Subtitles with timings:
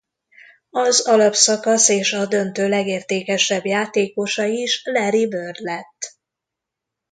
[0.69, 6.13] Az alapszakasz és a döntő legértékesebb játékosa is Larry Bird lett.